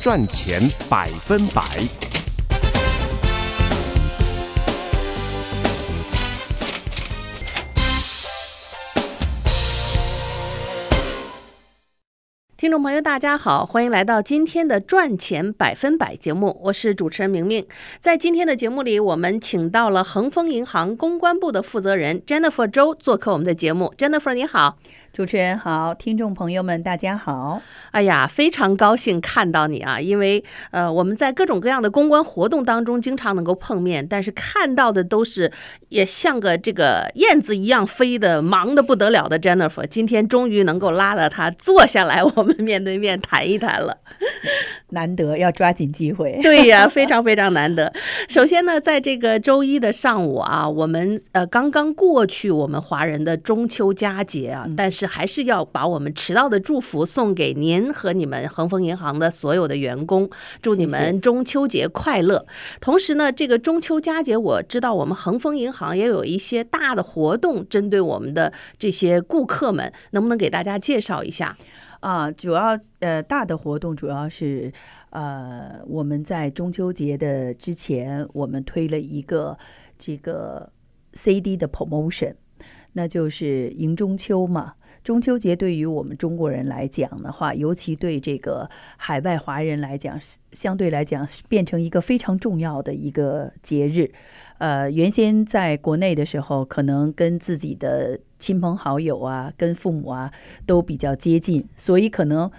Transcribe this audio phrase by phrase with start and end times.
[0.00, 1.62] 赚钱百分百。
[12.56, 17.66] 听众朋友，大家好，欢迎来到今天的赚钱百分百节目，我是主持人明明。
[17.98, 23.92] 在今天的节目里，我们请到了恒丰银行公关部的负责人 Jennifer 周做客我们的节目。
[23.98, 24.78] Jennifer，你好。
[25.20, 27.60] 主持人好，听众朋友们大家好。
[27.90, 30.00] 哎呀，非常高兴看到你啊！
[30.00, 35.52] 因为呃，我们在各种各样的公关活动当中经常能够碰面，但是看到的都是
[35.90, 39.86] 也像个这个燕子一样飞的，忙的不得了的 Jennifer。
[39.86, 43.98] 今天终于能够拉到她坐下来，我们面对面谈一谈了。
[44.88, 46.38] 难得，要抓紧机会。
[46.42, 47.92] 对呀，非常非常难得。
[48.26, 55.09] 首先呢，在这个周一的上午啊，我们呃刚刚过去我们华人的中秋佳节啊，但是。
[55.10, 60.30] 是还是要把我们迟到的祝福送给您和你们恒丰银行的所有的员工，
[60.62, 62.46] 祝你们中秋节快乐。
[62.80, 71.56] 同时呢，这个中秋佳节，我知道我们恒丰银行也有一些大的活动，针对我们的这些顾客们，能不能给大家介绍一下？
[72.00, 74.72] 啊，主要呃大的活动主要是
[75.10, 79.58] 呃我们在中秋节的之前，我们推了一个
[79.98, 80.70] 这个
[81.12, 82.34] CD 的 promotion，
[82.94, 84.74] 那就是迎中秋嘛。
[85.02, 90.20] 中秋节对于我们中国人来讲的话，尤其对这个海外华人来讲，
[90.52, 94.12] 相对来讲变成一个非常重要的一个节日。
[94.58, 100.30] 呃，原先在国内的时候，可能跟自己的亲朋好友啊、跟父母啊
[100.66, 102.50] 都比较接近，所以可能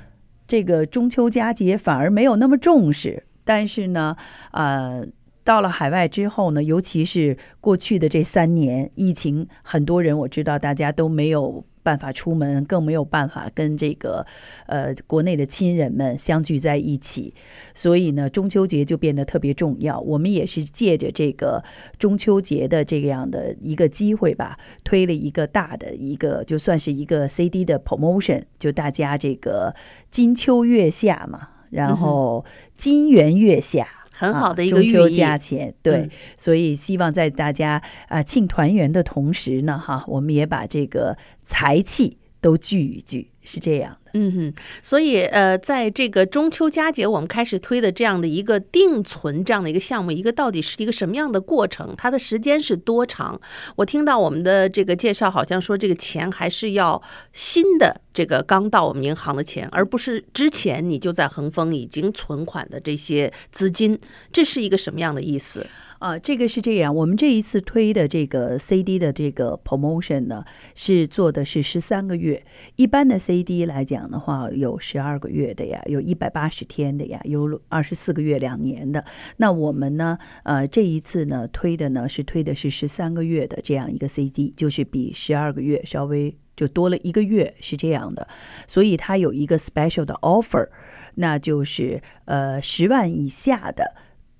[0.48, 3.24] 这个中秋佳节反而没有那么重视。
[3.44, 4.16] 但是呢，
[4.52, 5.06] 呃，
[5.44, 11.64] 到了海外之后呢，尤其是过去的这三年疫情，很多人我知道大家都没有。
[11.84, 14.26] 办法出门，更没有办法跟这个
[14.68, 17.34] 呃国内的亲人们相聚在一起，
[17.74, 20.00] 所以呢，中秋节就变得特别重要。
[20.00, 21.64] 我们也是借着这个
[21.98, 29.76] 中秋节的这样的一个机会吧，推了一个大的一个，就算是一个 CD 的 promotion，就大家这个
[30.10, 32.44] 金秋月下嘛，然后
[32.76, 34.01] 金元月下。
[34.22, 43.98] 很好的一个中秋佳节，对，嗯、所以希望在大家啊庆团圆的同时呢，哈，我们也把这个财气都聚一聚，是这样。
[44.14, 51.94] 嗯哼，所以呃，在这个中秋佳节，我们开始推的这样的一个定存这样的一个项目，一个到底是一个什么样的过程？
[51.98, 53.40] 它的时间是多长？
[53.78, 57.02] 我听到我们的这个介绍，好像说这个钱还是要
[57.32, 63.98] 新的这个刚到我们银行的钱，而不是之前你就在恒丰已经存款的这些资金，
[64.32, 65.66] 这是一个什么样的意思？
[66.00, 66.96] 啊，这个是这样。
[66.96, 72.44] 我们这一次推的这个 CD 的这个 promotion 呢，是做的是十三个月。
[72.76, 79.04] 一般的 CD 来讲的话，有十二个月的呀，有一百八十天的呀，有二十四个月、两年的。
[79.38, 88.28] 那我们呢，呃，这一次呢推的呢是推的是十三个月的这样一个 CD，就是比十二个月稍微就多了一个月，是这样的。
[88.68, 90.70] 所以它有一个 special 的 offer，
[91.16, 93.96] 那就是呃十万以下的。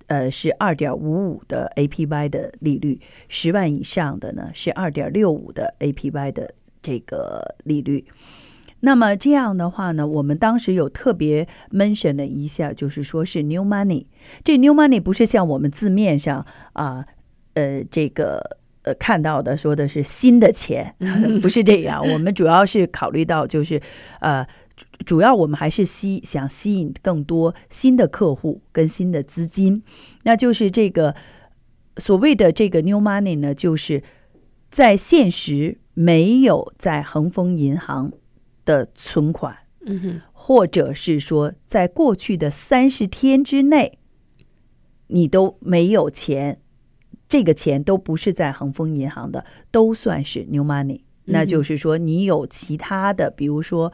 [0.08, 6.52] 呃，是二点五五的 APY 的利率，十万以上的呢是二点六五的 APY 的
[6.82, 8.04] 这个利率。
[8.82, 14.06] 那么这样的话呢，我们当时有特别 mention 了一下，就是说是 new money。
[14.44, 17.06] 这 new money 不是像我们字面上啊，
[17.54, 20.94] 呃，这个呃看到的说的是新的钱，
[21.42, 22.06] 不是这样。
[22.06, 23.80] 我们主要是考虑到就是
[24.20, 24.46] 呃。
[25.06, 29.82] 主要我们还是吸想吸引更多新的客户跟新的资金，
[30.24, 31.14] 那就是这个
[31.98, 34.02] 所谓的这个 new money 呢，就是
[34.70, 38.12] 在现实没有在恒丰银行
[38.64, 39.56] 的存款，
[39.86, 43.98] 嗯哼，或者是说在过去的三十天之内
[45.08, 46.60] 你都没有钱，
[47.28, 51.02] 这个钱都不是在恒丰银行的，都算是 new money。
[51.24, 53.92] 那就是说你有其他的，比如说。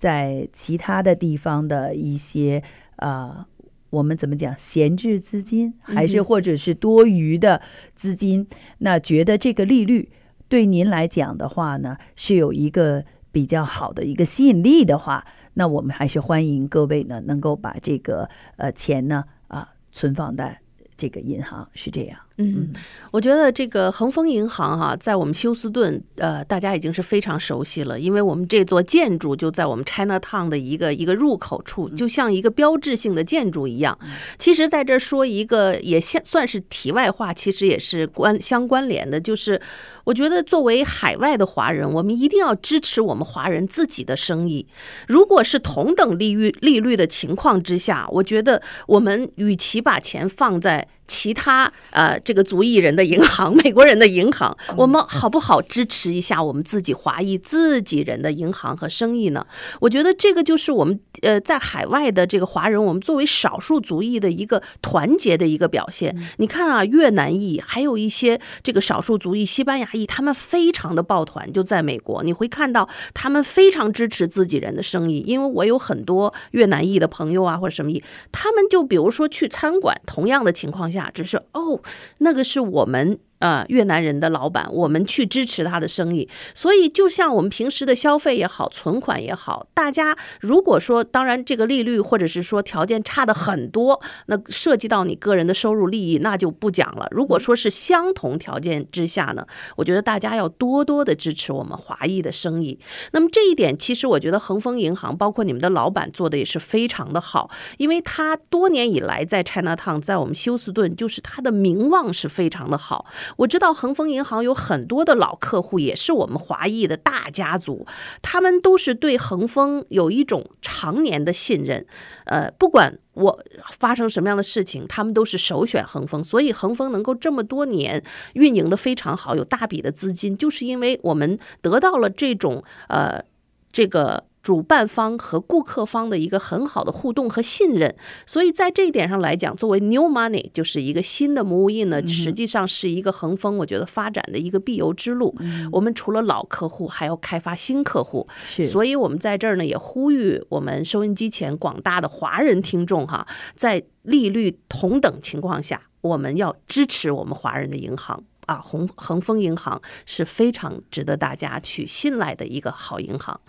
[0.00, 2.62] 在其他的地方的一些
[2.96, 3.46] 啊、呃，
[3.90, 7.60] 我们怎么讲闲置资金，还是或者是多余的
[7.94, 8.46] 资金？
[8.78, 10.10] 那觉得这个利率
[10.48, 20.60] 对您来讲的话呢，是有一个比较好的一个吸引力的话，那我们还是欢迎各位呢能够把这个呃钱呢啊存放在
[20.96, 22.18] 这个银行，是这样。
[22.40, 22.72] 嗯，
[23.10, 33.98] 我觉得这个恒丰银行哈、啊，在我们休斯顿，呃，大家已经是非常熟悉了，因为我们这座建筑就在我们 Chinatown 的一个一个入口处，就像一个标志性的建筑一样。
[34.38, 39.60] 其实，在这说一个也算算是题外话，其实也是关相关联的，就是
[40.04, 44.66] 我觉得作为海外的华人，我们一定要支持我们华人自己的生意。
[45.06, 59.44] 如果是同等利率利率的情况之下，我觉得我们与其把钱放在其他呃，这个族裔人的银行， 美国人的银行，我们好不好支持一下我们自己华裔自己人的银行和生意呢？
[59.80, 66.16] 我觉得这个就是我们呃在海外的这个华人，我们作为少数族裔的一个团结的一个表现。
[66.36, 75.24] 你看啊，越南裔还有一些这个少数族裔，西班牙裔，他们非常的抱团，就在美国，你会看到他们非常支持自己人的生意。
[75.26, 80.99] 因为我有很多越南裔的朋友啊，或者什么裔，他们就比如说去餐馆，同样的情况下。
[81.08, 81.80] 只是哦，
[82.18, 83.18] 那个是我们。
[83.40, 86.28] 呃，越南人的老板，我们去支持他的生意。
[86.54, 97.08] 所以，就像我们平时的消费也好，存款也好，大家如果说，当然这个利率或者是说条件差的很多，那涉及到你个人的收入利益，那就不讲了。
[97.10, 99.46] 如果说是相同条件之下呢，
[99.76, 102.78] 我觉得大家要多多的支持我们华裔的生意。
[103.12, 113.06] 那么这一点，其实我觉得恒丰银行，包括你们的老板做的也是非常的好，因为他多年以来在 Chinatown，在我们休斯顿，就是他的名望是非常的好。
[113.36, 117.86] 我知道恒丰银行有很多的老客户，也是我们华裔的大家族，
[118.22, 121.86] 他们都是对恒丰有一种常年的信任。
[122.24, 123.44] 呃，不管我
[123.78, 126.22] 发生什么样的事情，他们都是首选恒丰。
[126.22, 128.02] 所以恒丰能够这么多年
[128.34, 133.22] 运营的非常好，有大笔的资金，就是因为我们得到了这种呃
[133.70, 134.29] 这个。
[134.50, 137.94] 主办方和顾客方的一个很好的互动和信任，
[138.26, 145.32] 所以在这一点上来讲，作为 new money 就是一个新的 move in 呢，实际上是一个恒丰，我觉得发展的一个必由之路。
[145.70, 148.26] 我们除了老客户，还要开发新客户，
[148.64, 153.24] 所以我们在这儿呢也呼吁我们收音机前广大的华人听众哈，
[153.54, 158.24] 在利率同等情况下，我们要支持我们华人的银行。
[158.50, 163.40] 啊，恒恒丰银行是非常值得大家去信赖的一个好银行，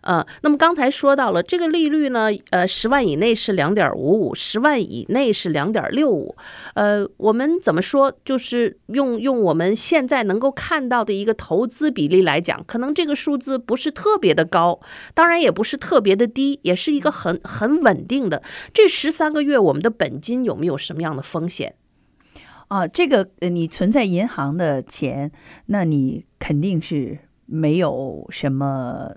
[0.00, 6.34] 呃，那么刚才说到了这个利率呢，呃，十万以内是两点五五，十万以内是两点六五，
[6.74, 8.12] 呃，我们怎么说？
[8.24, 14.80] 就是用用我们现在能够看到的一个投资比例来讲，可能这个数字不是特别的高，
[15.14, 18.42] 当然也不是特别的低，也是一个很很稳定的。
[18.74, 21.76] 这十三个月我们的本金有没有什么样的风险？
[22.68, 25.32] 啊，这个你存在银行的钱，
[25.66, 29.16] 那你肯定是没有什么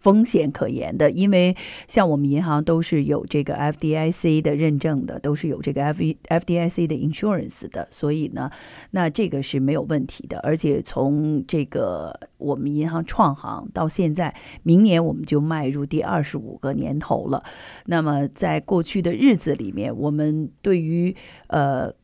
[0.00, 1.56] 风险可言的，因为
[1.88, 8.50] 像我们银行都是有这个 FDIC 的认证的，都是有这个 F FDIC 的 insurance 的，所以呢，
[8.90, 10.38] 那这个是没有问题的。
[10.40, 17.42] 而且从这个我们银行创行到现在，明年我们就迈入第二十五个年头了。
[17.86, 21.16] 那么在过去的日子里面，我们对于
[21.46, 21.94] 呃。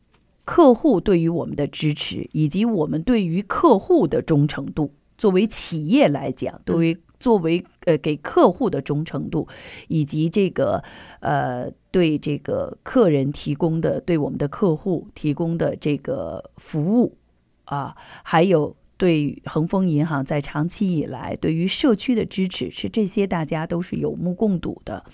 [0.50, 9.46] 客户对于我们的支持，以及我们对于客户的忠诚度，作为企业来讲，作为作为呃给客户的忠诚度，
[9.88, 10.82] 以及这个
[11.20, 17.18] 呃对这个客人提供的对我们的客户提供的这个服务
[17.66, 25.04] 啊，还有对恒丰银行在长期以来对于社区的支持，是这些大家都是有目共睹的。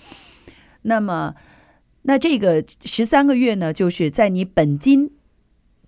[0.83, 1.35] 那么，
[2.03, 5.11] 那这个十三个月呢，就是在你本金。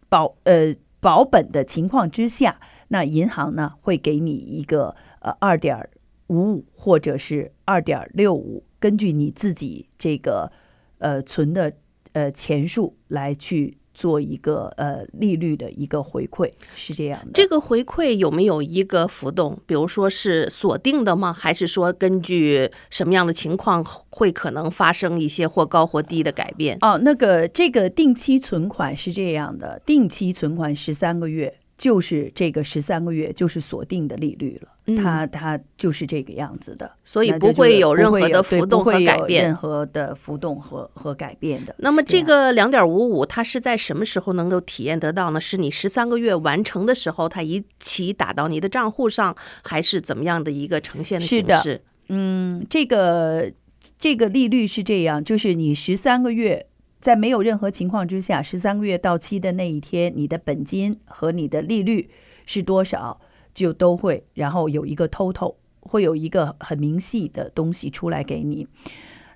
[0.10, 2.60] 保呃保本的情况之下，
[2.90, 5.90] 那银行呢会给你一个呃二点
[6.28, 10.52] 五五或者是二点六五，根据你自己这个
[11.00, 11.74] 呃存的
[12.14, 13.77] 呃钱数来去。
[13.98, 19.60] 做一个呃利率的一个回馈是这样的，这个回馈有没有一个浮动？
[19.66, 21.34] 比如说是锁定的吗？
[21.34, 26.78] 还是说根据什么样的情况会可能发生一些或高或低的改变？
[26.82, 31.56] 哦，那个这个定期存款是这样的，定期存款十三个月。
[31.78, 41.76] 就是这个十三个月就是锁定的利率了，嗯、它它就是这个样子的，所以不会有任何的浮动和改变，任何的浮动和和改变的。
[41.78, 45.40] 那么这个两点五五，它是在什么时候能够体验得到呢？
[45.40, 51.62] 是你十三个月完成的时候，它一起打到你的账户上，还是怎么样的一个呈现的形式？
[51.62, 53.52] 是的，嗯，这个
[54.00, 56.66] 这个利率是这样，就是你十三个月。
[57.00, 62.10] 在没有任何情况之下，十三个月到期的那一天，你的本金和你的利率
[62.46, 63.22] 是多少，
[63.54, 68.68] 就都会，然后有一个 total，会有一个很明细的东西出来给你。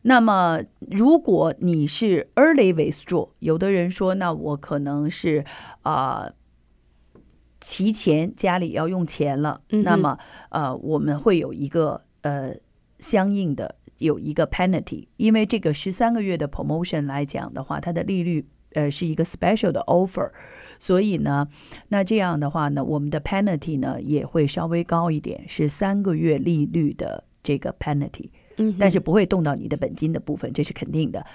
[0.03, 5.45] 那么，如果你是 early withdraw，有的人说，那我可能是
[5.83, 6.33] 啊、呃，
[7.59, 10.17] 提前家里要用钱了，嗯、那么
[10.49, 12.55] 呃，我们会有一个呃
[12.97, 20.29] 相应的有一个 penalty，因为这个十三个月的 promotion 来讲的话，它的利率呃是一个 special 的 offer，
[20.79, 21.47] 所以呢，
[21.87, 28.29] 那这样的话呢，我们的 penalty 呢也会稍微高一点，是三个月利率的这个 penalty。
[28.77, 31.25] 但是不会动到你的本金的部分，这是肯定的。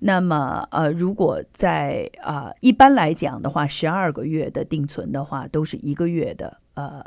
[0.00, 7.00] 那么，呃，如果在啊、呃，一般来讲的话，十二个月的定存的话，都是一个月的呃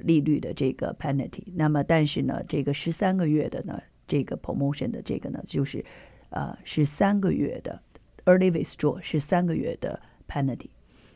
[0.00, 1.42] 利率的这个 penalty。
[1.56, 5.84] 那么，但是呢，这个十三个月的呢，这个 promotion 的这个呢，就是
[6.30, 7.80] 呃是三个月的
[8.24, 10.68] early withdraw 是三个月的 penalty。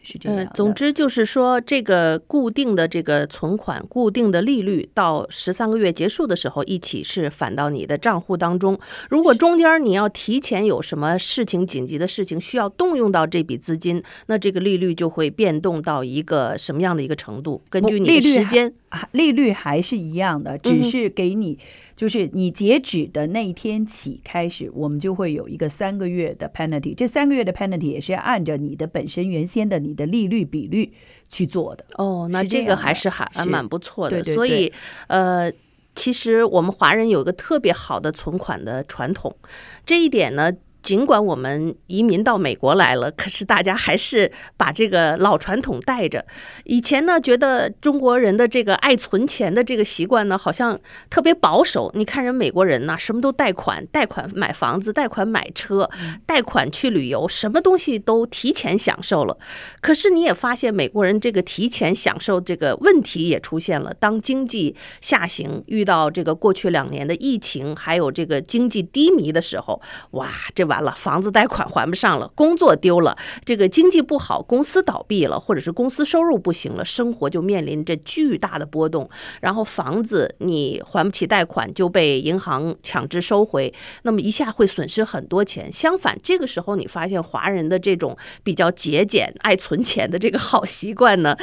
[0.02, 0.46] 是这样、呃。
[0.54, 8.80] 总之就是说，这个固定的这个存款、固定的利率，到十三个月结束的时候，一起是返到你的账户当中。
[9.10, 17.60] 如果中间你要提前有什么事情、紧急的事情需要动用到这笔资金，那这个利率就会变动到一个什么样的一个程度？
[17.68, 18.72] 根据你的时间，
[19.12, 21.58] 利率还是一样的，只是给你。
[22.00, 26.94] 就是你截止的那一天起开始，我们就会有一个三个月的 penalty。
[26.94, 30.94] 这三个月的 penalty 也是按照你的本身原先的你的利率比率
[31.28, 31.84] 去做的。
[31.98, 34.24] 哦，那这个还是还还蛮不错的。
[34.24, 34.72] 所以，
[35.08, 35.52] 呃，
[35.94, 39.36] 其实我们华人有一个特别好的存款的传统，
[39.84, 40.50] 这一点呢。
[40.82, 46.24] 尽管我们移民到美国来了，可是大家还是把这个老传统带着。
[46.64, 51.92] 以前呢，觉得中国人的这个爱存钱的这个习惯呢，好像特别保守。
[51.94, 55.90] 你看人美国人呐，什么都贷款，贷款买房子，贷款买车，
[56.24, 59.36] 贷款去旅游，什么东西都提前享受了。
[59.82, 63.92] 可是你也发现，美国人这个提前享受这个问题也出现了。
[63.92, 69.82] 当经济下行，遇到这个过去两年的疫情，还有这个经济低迷的时候，
[70.12, 70.69] 哇，这。
[70.70, 79.10] 完了，房子贷款还不上了，工作丢了，这个经济不好，公司倒闭了，或者是公司收入不行了，生活就面临着巨大的波动。
[79.42, 83.74] 然后房子你还不起贷款，就被银行强制收回，
[84.04, 85.70] 那么一下会损失很多钱。
[85.70, 91.36] 相反，这个时候你发现华人的这种比较节俭、爱存钱的这个好习惯呢，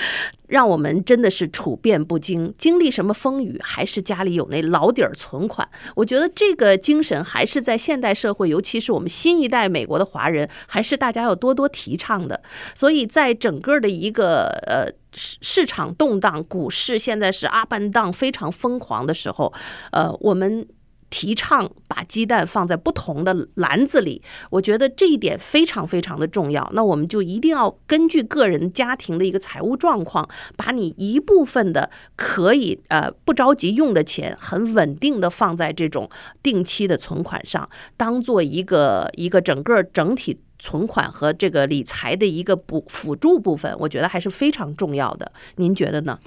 [0.47, 5.67] 让我们真的是处变不惊，经历什么风雨，还是家里有那老底儿存款。
[5.95, 12.39] 我觉得这个精神还是在现代社会，尤其是我们新一代美国的华人，还是大家要多多提倡的。
[12.75, 19.51] 所以在整个的一个呃市市场动荡，股市现在是 up and down 非常疯狂的时候，
[19.91, 20.67] 呃，我们。
[21.09, 26.69] 提倡把鸡蛋放在不同的篮子里，我觉得这一点非常非常的重要。
[26.73, 36.09] 那我们就一定要根据个人家庭的一个财务状况，把你一部分的可以呃不着急用的钱，很稳定的放在这种
[36.43, 45.31] 定期的存款上，当做一个一个整个整体存款和这个理财的一个补辅助部分，我觉得还是非常重要的。
[45.55, 46.19] 您觉得呢？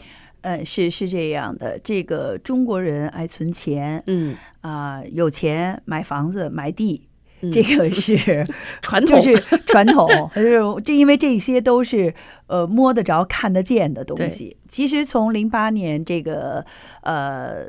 [0.43, 7.09] 嗯，是是这样的，这个中国人爱存钱，嗯啊、呃，有钱买房子买地，
[7.43, 8.45] 嗯、这个 是
[8.81, 12.15] 传统，就是传统，就是这因为这些都是
[12.47, 14.57] 呃摸得着、看得见的东西。
[14.69, 16.65] 其实从零八年这个
[17.03, 17.67] 呃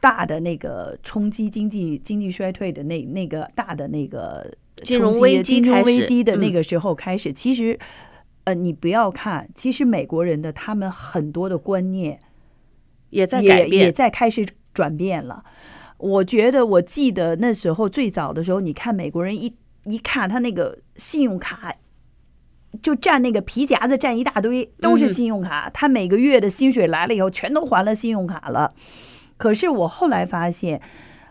[0.00, 7.78] 大的那个冲击经济经济衰退的那那个大的那个金融危机、金融危机的那个时候开始，嗯、其实。
[8.44, 12.18] 呃，你不要看，其实美国人的他们很多的观念
[13.10, 15.44] 也在改变，也，也在开始转变了。
[15.98, 21.72] 我觉得，我记得那时候最早的时候，你看美国人一一看他那个信用卡，
[22.82, 25.68] 就占那个皮夹子占一大堆，都是信用卡。
[25.68, 28.74] 嗯、他每个月的薪水来了以后，全都还了信用卡了。
[29.36, 30.82] 可是我后来发现，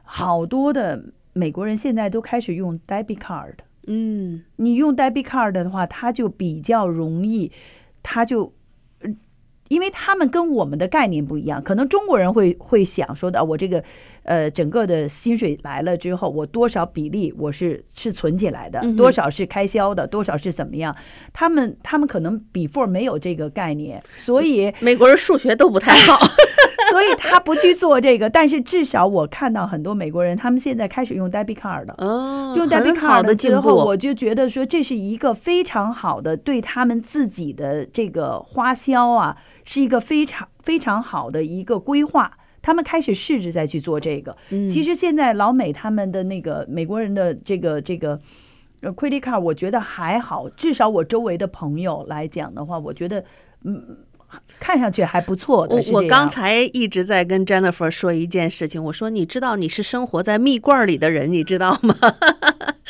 [0.03, 3.55] 好多的美国人现在都开始用 debit card。
[3.87, 7.51] 嗯，你用 debit card 的话，它就比较容易，
[8.03, 8.53] 它就，
[9.69, 13.83] 因为他们跟我们的概念不一样，可能中国人会会想说的，我这个
[14.23, 20.95] 呃整个的薪水来了之后，我多少比例我是是存起来的，多少是开销的，多少是怎么样？
[21.33, 26.19] 他们他们可能 before 没有这个概念，所以美国人数学都不太好。
[26.91, 31.95] 所以他不去做这个，但是至少我看到很多美国人，他们现在开始用 debit card 了。
[31.97, 42.31] 哦，用 debit card 的之后，我就觉得说这是一个非常好的对他们自己的这个花销啊，是一个非常非常好的一个规划。
[42.61, 44.35] 他们开始试着再去做这个。
[44.49, 48.19] 其实现在老美他们的那个美国人的这个这个
[48.81, 53.23] credit card，我觉得还好，至少我周围的朋友来讲的话，我觉得
[53.63, 53.97] 嗯。
[54.59, 55.75] 看上去还不错的。
[55.75, 61.95] 我我刚才一直在跟 Jennifer 说一件事情，我说你知道你是生活在蜜罐里的人，你知道吗？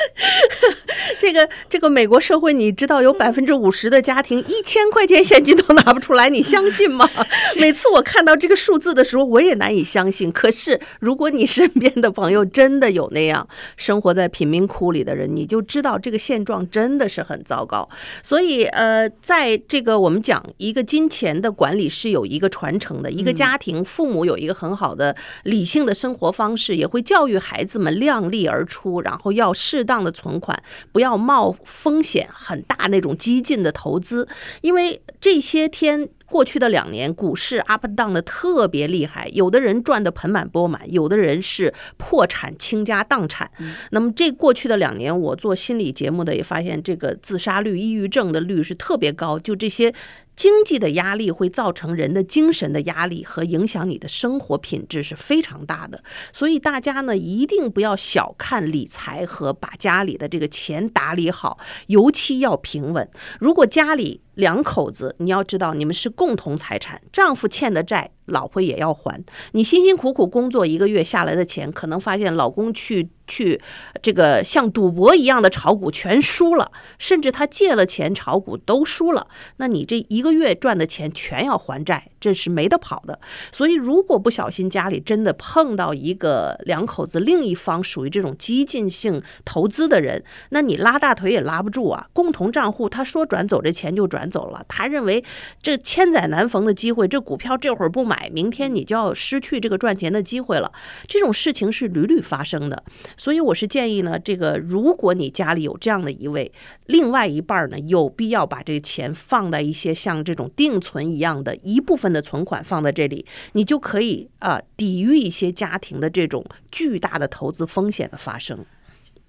[1.20, 7.10] 这个这个美国社会，你知道有百分之五十的家庭一千块钱现金都拿不出来，你相信吗？
[7.60, 10.32] 每次我看到这个数字的时候，我也难以相信。
[10.32, 17.88] 可是如果你身边的朋友真的有那样生活在贫民窟里的人，你就知道这个现状真的是很糟糕。
[18.24, 30.60] 所以呃，在这个我们讲一个金钱的管理是有一个传承的，一个家庭父母有一个很好的理性的生活方式，也会教育孩子们量力而出，然后要适当的存款，
[30.92, 31.12] 不要。
[31.12, 34.26] 要冒风险很大那种激进的投资，
[34.62, 43.52] 因为这些天过去的两年股市 up down 的特别厉害，有的人赚得盆满钵满，有的人是破产倾家荡产。
[43.90, 49.94] 那么这过去的两年，我做心理节目的也发现，这个自杀率、抑郁症的率是特别高，就这些。
[50.42, 63.08] 经济的压力会造成人的精神的压力和影响你的生活品质是非常大的，所以大家呢一定不要小看理财和把家里的这个钱打理好，尤其要平稳。
[63.40, 68.10] 如果家里两口子，你要知道你们是共同财产，丈夫欠的债。
[68.26, 69.22] 老婆也要还，
[69.52, 73.62] 你辛辛苦苦工作一个月下来的钱，可能发现老公去去
[74.02, 83.20] 这个像赌博一样的炒股全输了，甚至他借了钱炒股都输了，那你这一个月赚的钱全要还债，这是没得跑的。
[83.52, 92.08] 所以如果不小心家里真的碰到一个两口子另一方属于这种激进性投资的人，那你拉大腿也拉不住啊。
[92.14, 95.22] 共同账户他说转走这钱就转走了，他认为
[95.62, 98.30] 这千载难逢的机会，这股票这会儿不买。
[98.32, 100.72] 明天你就要失去这个赚钱的机会了，
[101.08, 102.84] 这种事情是屡屡发生的。
[103.18, 106.52] 所以我是建议呢，这个如果你家里有这样的一位，
[106.86, 118.66] 另外一半呢，有必要把这个钱放在一些像这种定存一样的一部分的存款放在这里，你就可以啊、抵御一些家庭的这种巨大的投资风险的发生。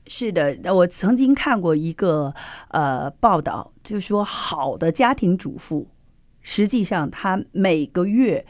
[0.06, 2.34] 是的，我曾经看过一个
[2.68, 5.88] 呃报道，就是说好的家庭主妇，
[6.40, 8.44] 实际上她每个月。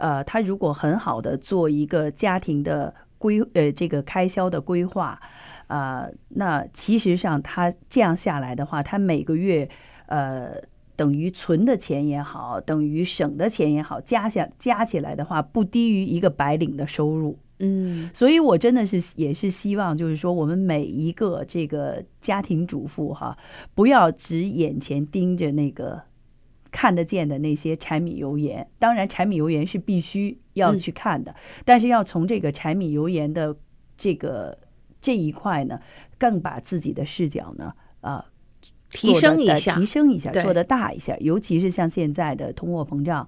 [0.00, 5.20] 呃，他如果很好的做一个家庭的规，呃，这个开销的规划，
[5.66, 9.68] 呃，那其实上他这样下来的话，他每个月，
[10.06, 10.54] 呃，
[10.98, 17.38] 等于存的钱也好，等于省的钱也好，加下加起来的话，不低于一个白领的收入。
[17.60, 23.38] 嗯，所以我真的是也是希望，就是说我们每一个这个家庭主妇哈，
[23.76, 26.02] 不要只眼前盯着那个。
[26.70, 33.56] 看得见的那些柴米油盐，当然柴米油盐是必须要去看的，嗯、但是要从这个柴米油盐的
[33.96, 34.56] 这个
[35.00, 35.80] 这一块呢，
[36.18, 38.24] 更把自己的视角呢，啊、呃，
[38.90, 41.16] 提升一下，提升一下，做的大一下。
[41.18, 43.20] 尤其是像现在的通货膨胀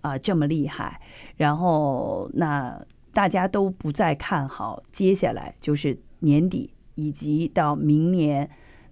[0.00, 1.00] 啊、呃、这么厉害，
[1.36, 2.80] 然后那
[3.12, 8.48] 大家都不再看好接下来就是年底以及到明年。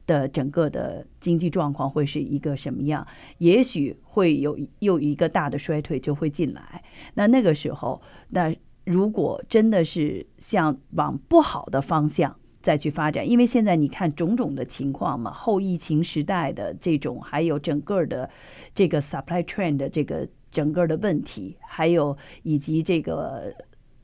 [0.06, 3.06] 的整个的经济状况会是一个什么样？
[3.38, 6.82] 也许会有又一个大的衰退就会进来。
[7.14, 8.52] 那那个时候，那
[8.84, 18.28] 如果真的是向往不好的方向再去发展，因为现在你看种种的情况嘛，后疫情时代的这种，还有整个的
[18.74, 23.54] 这个 supply chain 的这个整个的问题，还有以及这个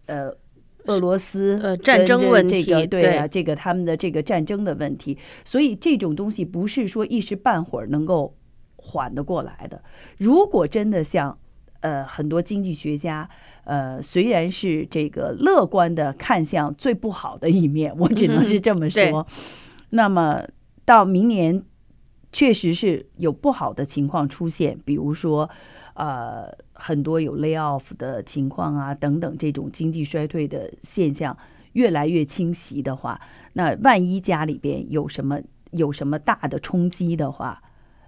[0.07, 0.37] 呃。
[0.89, 8.37] 俄罗斯呃战争问题，对啊，这个他们的这个战争的问题，所以这种东西不是说一时半会儿能够
[8.77, 9.83] 缓得过来的。
[10.17, 11.37] 如果真的像
[11.81, 13.29] 呃很多经济学家
[13.67, 19.27] 呃虽然是这个乐观的看向最不好的一面， 我只能是这么说。
[19.91, 20.43] 那么
[20.85, 21.63] 到明年
[22.33, 25.51] 确实是有不好的情况出现，比如说。
[25.99, 31.35] 呃，很多有 lay off 的情况啊，等等，这种经济衰退的现象
[31.73, 33.19] 越来越侵袭的话，
[33.55, 37.63] 那万一家里边有什么有什么大的冲击的话，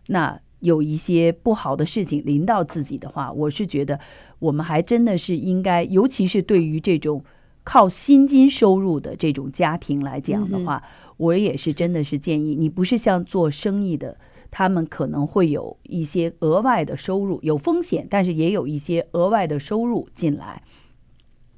[0.08, 3.98] 那有一些不好的事情临到自己的话，我是觉得
[4.38, 7.24] 我们还真的是应该，尤其是对于这种
[7.64, 14.16] 靠薪金收入的这种家庭来讲的话，嗯、我也是真的是建议你不是像做生意的。
[14.50, 20.62] 他们可能会有一些额外的收入，有风险，但是也有一些额外的收入进来。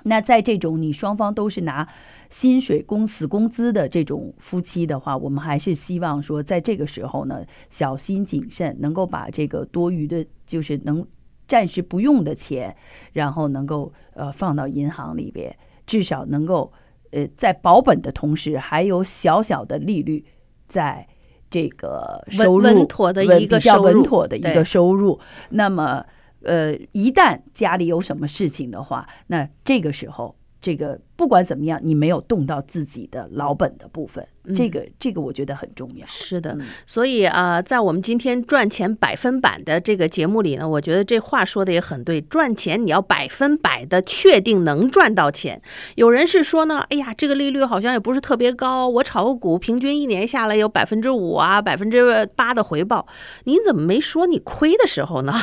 [0.02, 1.86] 那在这种你双方都是拿
[2.30, 11.06] 薪水、公司工资的这种夫妻的话，我们还是希望说，在这个时候呢，小心谨慎，能够把这个多余的，就是能
[11.46, 12.74] 暂时不用的钱，
[13.12, 15.54] 然后能够呃放到银行里边，
[15.86, 16.72] 至少能够
[17.10, 20.24] 呃在保本的同时，还有小小的利率
[20.66, 21.06] 在。
[21.52, 26.06] 这个收入稳妥的一个比较稳妥的一个收入，那么
[26.44, 30.36] 呃，一旦家里有什么事情的话，那这个时候。
[30.62, 36.06] 这个不管怎么样，你没有动到自己的老本的部分，嗯、这个这个我觉得很重要。
[36.06, 42.22] 是的，嗯、所以啊、呃，在我们今天赚钱百分百的这个节目里呢，我觉得这话说的也很对。
[42.22, 45.60] 赚钱你要百分百的确定能赚到钱。
[45.96, 53.06] 有人是说呢，哎呀，这个利率好像也不是特别高，我炒个股平均一年下来有百分之五啊，百分之八的回报。
[53.44, 55.34] 您怎么没说你亏的时候呢？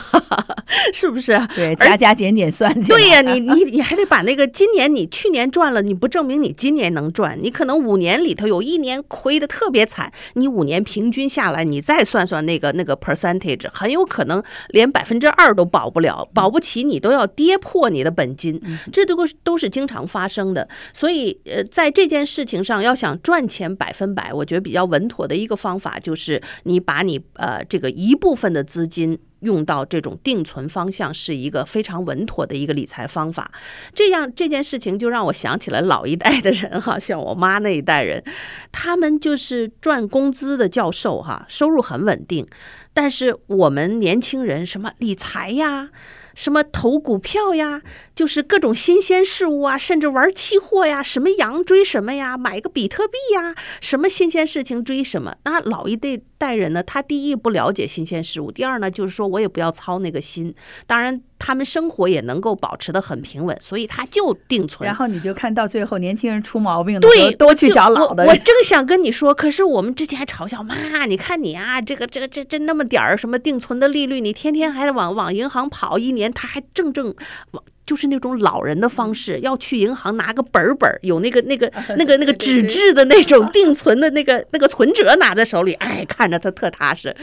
[0.92, 1.40] 是不是？
[1.54, 2.90] 对，加加减减算计。
[2.90, 5.06] 对呀、啊，你你你还得把那个今年你。
[5.18, 20.68] 去年赚了，你不证明你今年能赚，你可能五年里头有一年亏的特别惨，你五年平均下来，你再算算那个那个 percentage，很有可能连百分之二都保不了，保不齐你都要跌破你的本金，这都都是经常发生的。
[20.94, 29.18] 所以，呃，在这件事情上，要想赚钱百分百，我觉得比较稳妥的一个方法就是你把你呃这个一部分的资金。
[29.42, 33.52] 用到这种定存方向是一个非常稳妥的一个理财方法。
[33.94, 38.24] 这样这件事情就让我想起了老一代的人哈，像我妈那一代人，
[38.72, 42.48] 他们就是赚工资的教授哈，收入很稳定。
[42.94, 45.90] 但是我们年轻人什么理财呀，
[46.38, 47.82] 什么投股票呀，
[48.14, 55.36] 就是各种新鲜事物啊，甚至玩期货呀，什么羊追什么呀，买个比特币呀，什么新鲜事情追什么。
[55.44, 56.22] 那老一代。
[56.40, 60.54] 代人呢，他第一不了解新鲜事物，第二呢，就是说我也不要操那个心。
[60.86, 64.86] 当然，他们生活也能够保持的很平稳，所以他就定存。
[64.88, 68.30] 然后你就看到最后，年轻人出毛病的时候，对，多去找老的我。
[68.30, 77.14] 我正想跟你说，可是我们之前还嘲笑妈，你看你啊，这个这个这这那么点儿什么定存的利率，你天天还得往往银行跑，一年他还正正
[77.52, 77.64] 往。
[77.88, 87.16] 就是那种老人的方式，要去银行拿个本儿本儿，有那个那个 那个那个纸质的那种 定存的那个那个存折拿在手里，哎，看着他特踏实。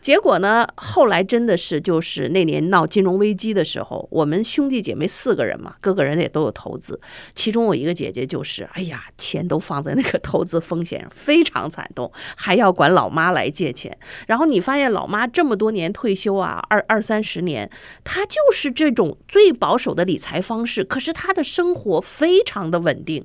[0.00, 7.00] 结果呢，后来真的是就是那年闹金融危机的时候，我们兄弟姐妹四个人嘛，各个人也都有投资，
[7.34, 13.98] 其中我一个姐姐就是，哎呀，钱都放在那个投资风险上，非常惨痛，还要管老妈来借钱。
[14.28, 17.68] 然后你发现老妈这么多年退休啊，二二三十年，
[18.04, 23.24] 她就是这种最保守的理财方式，可是他的生活非常的稳定，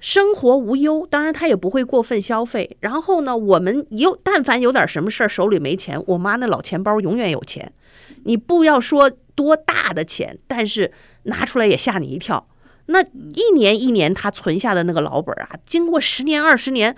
[0.00, 1.06] 生活无忧。
[1.10, 2.78] 当然，他也不会过分消费。
[2.80, 7.74] 然后呢，我们有但凡有点什么事儿，手里没钱，我妈那老钱包永远有钱。
[8.24, 10.90] 你不要说多大的钱，但是
[11.24, 12.48] 拿出来也吓你一跳。
[12.86, 16.96] 那一年一年他存下的那个老本啊，经过十年二十年，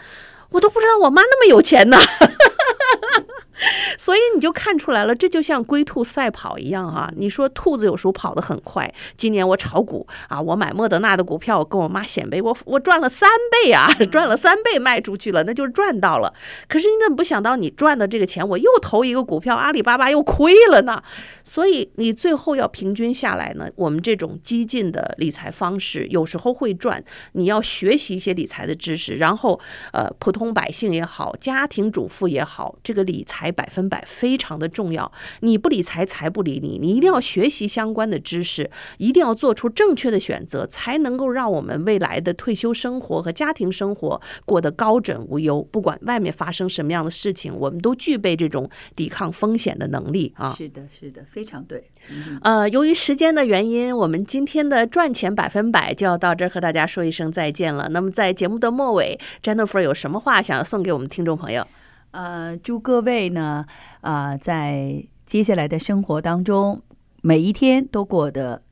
[0.51, 1.99] 我都不知道我妈那么有钱呢。
[3.99, 7.11] 所以你就看出来了，这就像龟兔赛跑一样哈。
[7.17, 16.33] 你说兔子有时候跑得很快，今年我炒股啊，我买莫德纳的股票，我跟我妈显摆，我我赚了三倍啊， 赚了三倍卖出去了，那就是赚到了。
[16.69, 21.03] 可是你怎么不想到，你赚的这个钱，我又投一个股票，阿里巴巴又亏了呢？
[21.43, 29.59] 所以你最后要平均下来呢，我们这种激进的理财方式有时候会赚，你要学习一些理财的知识，然后
[29.93, 33.46] 呃，普通百姓也好，家庭主妇也好，这个理财。
[33.51, 36.79] 百分百非常的重要，你不理财，财不理你。
[36.79, 45.63] 你一定要学习相关的知识，一定要做出正确的选择，才能够让我们未来的退休生活和家庭生活过得高枕无忧。
[45.71, 50.55] 不管外面发生什么样的事情，我们都具备这种抵抗风险的能力啊！
[50.57, 51.91] 是的，是的，非常对。
[52.43, 57.89] 呃，由于时间的原因，我们今天的赚钱百分百就要到这儿和大家说一声再见了。
[57.91, 61.67] 那么在节目的末尾，Jennifer 有什么话想要送给我们听众朋友？
[62.17, 63.67] 呃，祝各位呢，
[64.01, 66.81] 啊、在接下来的生活当中，
[67.21, 68.63] 每一天都过得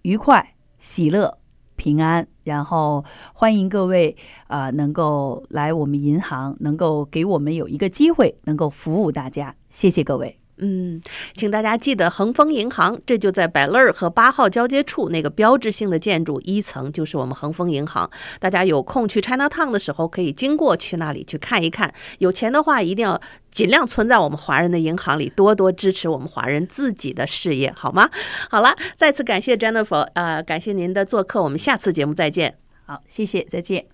[0.00, 1.36] 愉快、喜乐、
[1.76, 2.26] 平安。
[2.44, 9.54] 然后欢迎各位啊、能够来我们银行，能够给我们有一个机会，能够服务大家。
[9.68, 10.38] 谢谢各位。
[10.60, 11.00] 嗯，
[11.34, 18.10] 请大家记得恒丰银行，这就在百乐和八号交接处那个标志性的建筑一层，就是我们恒丰银行。
[18.38, 21.92] 大家有空去 Chinatown 的时候，可以经过去那里去看一看。
[22.18, 28.08] 有钱的话，一定要尽量存在我们华人的银行里，多多支持我们华人自己的事业，好吗？
[28.50, 32.56] 好了，再次感谢 Jennifer，呃，感谢您的做客，我们下次节目再见。
[32.86, 33.88] 好，谢谢，再见。